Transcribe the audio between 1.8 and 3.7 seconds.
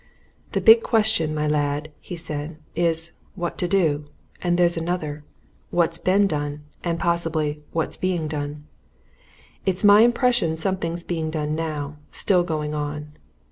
he said, "is what to